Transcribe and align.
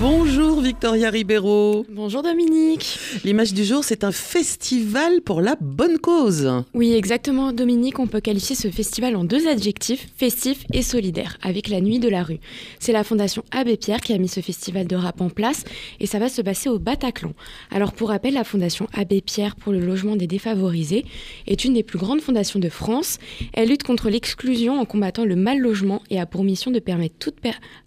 Bonjour 0.00 0.60
Victoria 0.60 1.10
Ribeiro. 1.10 1.84
Bonjour 1.90 2.22
Dominique. 2.22 3.00
L'image 3.24 3.52
du 3.52 3.64
jour, 3.64 3.82
c'est 3.82 4.04
un 4.04 4.12
festival 4.12 5.22
pour 5.22 5.40
la 5.40 5.56
bonne 5.60 5.98
cause. 5.98 6.62
Oui, 6.72 6.92
exactement 6.92 7.52
Dominique, 7.52 7.98
on 7.98 8.06
peut 8.06 8.20
qualifier 8.20 8.54
ce 8.54 8.70
festival 8.70 9.16
en 9.16 9.24
deux 9.24 9.48
adjectifs, 9.48 10.08
festif 10.16 10.64
et 10.72 10.82
solidaire, 10.82 11.36
avec 11.42 11.68
la 11.68 11.80
nuit 11.80 11.98
de 11.98 12.08
la 12.08 12.22
rue. 12.22 12.38
C'est 12.78 12.92
la 12.92 13.02
fondation 13.02 13.42
Abbé 13.50 13.76
Pierre 13.76 14.00
qui 14.00 14.12
a 14.12 14.18
mis 14.18 14.28
ce 14.28 14.38
festival 14.38 14.86
de 14.86 14.94
rap 14.94 15.20
en 15.20 15.30
place 15.30 15.64
et 15.98 16.06
ça 16.06 16.20
va 16.20 16.28
se 16.28 16.42
passer 16.42 16.68
au 16.68 16.78
Bataclan. 16.78 17.32
Alors 17.72 17.92
pour 17.92 18.10
rappel, 18.10 18.34
la 18.34 18.44
fondation 18.44 18.86
Abbé 18.92 19.20
Pierre 19.20 19.56
pour 19.56 19.72
le 19.72 19.80
logement 19.80 20.14
des 20.14 20.28
défavorisés 20.28 21.06
est 21.48 21.64
une 21.64 21.74
des 21.74 21.82
plus 21.82 21.98
grandes 21.98 22.20
fondations 22.20 22.60
de 22.60 22.68
France. 22.68 23.18
Elle 23.52 23.70
lutte 23.70 23.82
contre 23.82 24.10
l'exclusion 24.10 24.78
en 24.78 24.84
combattant 24.84 25.24
le 25.24 25.34
mal 25.34 25.58
logement 25.58 26.02
et 26.08 26.20
a 26.20 26.26
pour 26.26 26.44
mission 26.44 26.70
de 26.70 26.78
permettre, 26.78 27.32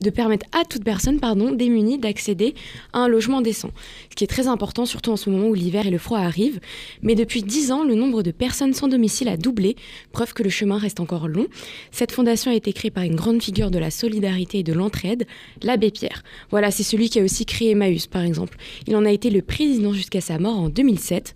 de 0.00 0.10
permettre 0.10 0.46
à 0.52 0.64
toute 0.64 0.84
personne 0.84 1.18
pardon, 1.18 1.50
démunie 1.50 1.95
d'accéder 1.98 2.54
à 2.92 3.00
un 3.00 3.08
logement 3.08 3.40
décent, 3.40 3.70
ce 4.10 4.16
qui 4.16 4.24
est 4.24 4.28
très 4.28 4.48
important 4.48 4.86
surtout 4.86 5.10
en 5.10 5.16
ce 5.16 5.30
moment 5.30 5.48
où 5.48 5.54
l'hiver 5.54 5.86
et 5.86 5.90
le 5.90 5.98
froid 5.98 6.18
arrivent. 6.18 6.60
Mais 7.02 7.14
depuis 7.14 7.42
10 7.42 7.72
ans, 7.72 7.84
le 7.84 7.94
nombre 7.94 8.22
de 8.22 8.30
personnes 8.30 8.74
sans 8.74 8.88
domicile 8.88 9.28
a 9.28 9.36
doublé, 9.36 9.76
preuve 10.12 10.32
que 10.32 10.42
le 10.42 10.50
chemin 10.50 10.78
reste 10.78 11.00
encore 11.00 11.28
long. 11.28 11.46
Cette 11.90 12.12
fondation 12.12 12.50
a 12.50 12.54
été 12.54 12.72
créée 12.72 12.90
par 12.90 13.04
une 13.04 13.16
grande 13.16 13.42
figure 13.42 13.70
de 13.70 13.78
la 13.78 13.90
solidarité 13.90 14.60
et 14.60 14.62
de 14.62 14.72
l'entraide, 14.72 15.26
l'abbé 15.62 15.90
Pierre. 15.90 16.22
Voilà, 16.50 16.70
c'est 16.70 16.82
celui 16.82 17.08
qui 17.08 17.20
a 17.20 17.22
aussi 17.22 17.46
créé 17.46 17.70
Emmaüs 17.70 18.06
par 18.06 18.22
exemple. 18.22 18.56
Il 18.86 18.96
en 18.96 19.04
a 19.04 19.10
été 19.10 19.30
le 19.30 19.42
président 19.42 19.92
jusqu'à 19.92 20.20
sa 20.20 20.38
mort 20.38 20.58
en 20.58 20.68
2007. 20.68 21.34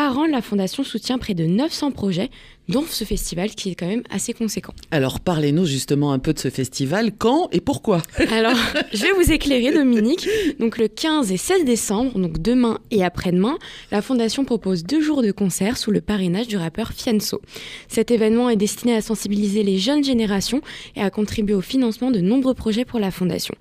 Par 0.00 0.16
an, 0.16 0.24
la 0.24 0.40
fondation 0.40 0.82
soutient 0.82 1.18
près 1.18 1.34
de 1.34 1.44
900 1.44 1.90
projets, 1.90 2.30
dont 2.70 2.84
ce 2.88 3.04
festival 3.04 3.50
qui 3.50 3.70
est 3.70 3.74
quand 3.74 3.86
même 3.86 4.04
assez 4.10 4.32
conséquent. 4.32 4.72
Alors 4.90 5.20
parlez-nous 5.20 5.66
justement 5.66 6.12
un 6.12 6.18
peu 6.18 6.32
de 6.32 6.38
ce 6.38 6.48
festival, 6.50 7.10
quand 7.16 7.48
et 7.52 7.60
pourquoi? 7.60 8.02
Alors 8.30 8.56
je 8.92 9.02
vais 9.02 9.12
vous 9.12 9.32
éclairer 9.32 9.72
Dominique. 9.72 10.28
Donc 10.58 10.78
le 10.78 10.88
15 10.88 11.32
et 11.32 11.36
16 11.36 11.64
décembre, 11.64 12.18
donc 12.18 12.40
demain 12.40 12.78
et 12.90 13.04
après-demain, 13.04 13.58
la 13.90 14.02
fondation 14.02 14.44
propose 14.44 14.84
deux 14.84 15.00
jours 15.00 15.22
de 15.22 15.32
concert 15.32 15.76
sous 15.76 15.90
le 15.90 16.00
parrainage 16.00 16.46
du 16.46 16.56
rappeur 16.56 16.92
Fianso. 16.92 17.40
Cet 17.88 18.10
événement 18.10 18.48
est 18.48 18.56
destiné 18.56 18.94
à 18.94 19.02
sensibiliser 19.02 19.62
les 19.62 19.78
jeunes 19.78 20.04
générations 20.04 20.62
et 20.96 21.02
à 21.02 21.10
contribuer 21.10 21.54
au 21.54 21.60
financement 21.60 22.10
de 22.10 22.20
nombreux 22.20 22.54
projets 22.54 22.84
pour 22.84 23.00
la 23.00 23.10
fondation. 23.10 23.54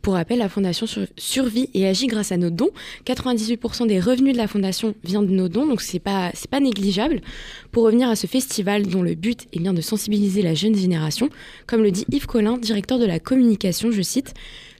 Pour 0.00 0.14
rappel, 0.14 0.38
la 0.38 0.48
fondation 0.48 0.86
survit 1.16 1.68
et 1.74 1.86
agit 1.86 2.06
grâce 2.06 2.32
à 2.32 2.36
nos 2.36 2.50
dons. 2.50 2.70
98% 3.04 3.86
des 3.86 4.00
revenus 4.00 4.32
de 4.32 4.38
la 4.38 4.48
fondation 4.48 4.94
vient 5.04 5.22
de 5.22 5.30
nos 5.30 5.48
dons, 5.48 5.66
donc 5.66 5.82
c'est 5.84 5.98
pas 5.98 6.30
c'est 6.34 6.50
pas 6.50 6.60
négligeable. 6.60 7.20
Pour 7.70 7.84
revenir 7.84 8.08
à 8.08 8.16
ce 8.16 8.26
festival 8.26 8.86
dont 8.86 9.02
le 9.02 9.14
but 9.14 9.46
est 9.52 9.60
bien 9.60 9.74
de 9.74 9.80
sensibiliser 9.80 10.42
la 10.42 10.54
jeune 10.54 10.74
génération, 10.74 11.28
comme 11.66 11.82
le 11.82 11.90
dit 11.90 12.04
Yves 12.10 12.26
Collin, 12.26 12.58
directeur 12.58 12.98
de 12.98 13.06
la 13.06 13.20
communication, 13.20 13.90
je 13.90 14.02
cite, 14.02 14.34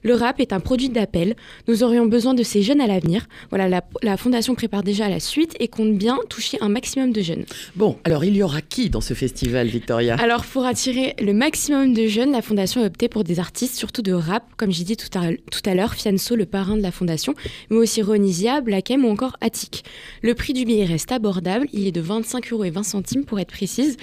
le 0.05 0.13
rap 0.13 0.39
est 0.39 0.53
un 0.53 0.59
produit 0.59 0.89
d'appel. 0.89 1.35
Nous 1.67 1.81
aurions 1.81 2.05
besoin 2.05 2.35
de 2.35 2.43
ces 2.43 2.61
jeunes 2.61 2.79
à 2.79 2.85
l'avenir. 2.85 3.25
Voilà, 3.49 3.81
la, 4.03 4.17
fondation 4.17 4.53
prépare 4.53 4.83
déjà 4.83 5.09
la 5.09 5.19
suite 5.19 5.55
et 5.59 5.67
compte 5.67 5.97
bien 5.97 6.19
toucher 6.29 6.59
un 6.61 6.69
maximum 6.69 7.11
de 7.11 7.21
jeunes. 7.21 7.45
Bon, 7.75 7.97
alors 8.03 8.23
il 8.23 8.37
y 8.37 8.43
aura 8.43 8.61
qui 8.61 8.91
dans 8.91 9.01
ce 9.01 9.15
festival, 9.15 9.67
Victoria? 9.67 10.15
Alors 10.19 10.45
pour 10.45 10.63
attirer 10.65 11.15
le 11.19 11.33
maximum 11.33 11.95
de 11.95 12.05
jeunes, 12.05 12.31
la 12.31 12.43
fondation 12.43 12.83
a 12.83 12.85
opté 12.85 13.09
pour 13.09 13.23
des 13.23 13.39
artistes, 13.39 13.75
surtout 13.75 14.03
de 14.03 14.13
rap, 14.13 14.43
comme 14.57 14.71
j'ai 14.71 14.83
dit 14.83 14.95
tout 14.95 15.09
à, 15.17 15.73
l'heure, 15.73 15.95
Fianso, 15.95 16.35
le 16.35 16.45
parrain 16.45 16.77
de 16.77 16.83
la 16.83 16.91
fondation, 16.91 17.33
mais 17.71 17.77
aussi 17.77 18.03
Ronisia, 18.03 18.61
Blackem 18.61 19.03
ou 19.05 19.09
encore 19.09 19.35
Attic. 19.41 19.83
Le 20.21 20.35
prix 20.35 20.53
du 20.53 20.65
billet 20.65 20.85
reste 20.85 21.11
abordable, 21.11 21.67
il 21.73 21.87
est 21.87 21.91
de 21.91 22.01
25 22.01 22.53
euros 22.53 22.63
et 22.63 22.69
20 22.69 22.83
centimes 22.83 23.25
pour 23.25 23.39
être 23.39 23.51
précise, 23.51 23.97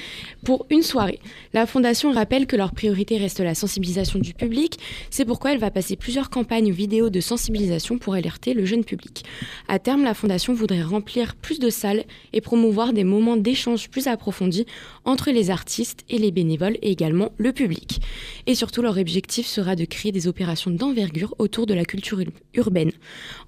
pour 0.44 0.66
une 0.68 0.82
soirée. 0.82 1.20
La 1.54 1.64
fondation 1.64 2.10
rappelle 2.10 2.48
que 2.48 2.56
leur 2.56 2.72
priorité 2.72 3.18
reste 3.18 3.38
la 3.38 3.54
sensibilisation 3.54 4.18
du 4.18 4.34
public, 4.34 4.80
c'est 5.08 5.24
pourquoi 5.24 5.52
elle 5.52 5.60
va 5.60 5.70
passer 5.70 5.91
plusieurs 5.96 6.30
campagnes 6.30 6.70
vidéo 6.70 7.10
de 7.10 7.20
sensibilisation 7.20 7.98
pour 7.98 8.14
alerter 8.14 8.54
le 8.54 8.64
jeune 8.64 8.84
public. 8.84 9.24
À 9.68 9.78
terme, 9.78 10.04
la 10.04 10.14
Fondation 10.14 10.54
voudrait 10.54 10.82
remplir 10.82 11.34
plus 11.34 11.58
de 11.58 11.70
salles 11.70 12.04
et 12.32 12.40
promouvoir 12.40 12.92
des 12.92 13.04
moments 13.04 13.36
d'échange 13.36 13.88
plus 13.88 14.06
approfondis 14.06 14.66
entre 15.04 15.30
les 15.30 15.50
artistes 15.50 16.00
et 16.08 16.18
les 16.18 16.30
bénévoles 16.30 16.76
et 16.82 16.90
également 16.90 17.32
le 17.38 17.52
public. 17.52 18.00
Et 18.46 18.54
surtout, 18.54 18.82
leur 18.82 18.98
objectif 18.98 19.46
sera 19.46 19.76
de 19.76 19.84
créer 19.84 20.12
des 20.12 20.26
opérations 20.28 20.70
d'envergure 20.70 21.34
autour 21.38 21.66
de 21.66 21.74
la 21.74 21.84
culture 21.84 22.20
urbaine. 22.54 22.92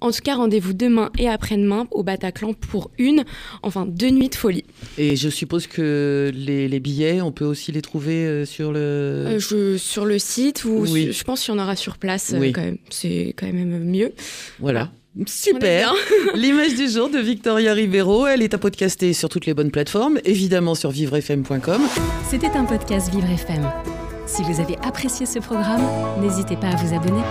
En 0.01 0.11
tout 0.11 0.21
cas, 0.23 0.35
rendez-vous 0.35 0.73
demain 0.73 1.11
et 1.17 1.27
après-demain 1.27 1.87
au 1.91 2.03
Bataclan 2.03 2.53
pour 2.53 2.91
une, 2.97 3.23
enfin 3.63 3.85
deux 3.85 4.09
nuits 4.09 4.29
de 4.29 4.35
folie. 4.35 4.63
Et 4.97 5.15
je 5.15 5.29
suppose 5.29 5.67
que 5.67 6.31
les, 6.33 6.79
billets, 6.79 7.21
on 7.21 7.31
peut 7.31 7.45
aussi 7.45 7.71
les 7.71 7.81
trouver 7.81 8.25
euh, 8.25 8.45
sur 8.45 8.71
le... 8.71 8.79
Euh, 8.79 9.39
je, 9.39 9.77
sur 9.77 10.05
le 10.05 10.19
site 10.19 10.65
ou 10.65 10.85
je 10.85 11.23
pense 11.23 11.43
qu'il 11.43 11.53
y 11.53 11.57
en 11.57 11.61
aura 11.61 11.75
sur 11.75 11.97
place. 11.97 12.33
Euh, 12.41 12.51
quand 12.53 12.61
même. 12.61 12.77
C'est 12.89 13.33
quand 13.37 13.45
même 13.51 13.83
mieux. 13.83 14.13
Voilà. 14.59 14.91
Super. 15.25 15.93
L'image 16.35 16.75
du 16.75 16.89
jour 16.89 17.09
de 17.09 17.19
Victoria 17.19 17.73
Rivero, 17.73 18.27
elle 18.27 18.41
est 18.41 18.53
à 18.53 18.57
podcaster 18.57 19.13
sur 19.13 19.29
toutes 19.29 19.45
les 19.45 19.53
bonnes 19.53 19.71
plateformes, 19.71 20.19
évidemment 20.25 20.75
sur 20.75 20.91
vivrefm.com. 20.91 21.81
C'était 22.29 22.51
un 22.51 22.65
podcast 22.65 23.09
Vivre 23.11 23.29
FM. 23.29 23.71
Si 24.25 24.43
vous 24.43 24.59
avez 24.59 24.75
apprécié 24.83 25.25
ce 25.25 25.39
programme, 25.39 25.83
n'hésitez 26.21 26.57
pas 26.57 26.67
à 26.67 26.75
vous 26.75 26.93
abonner. 26.93 27.21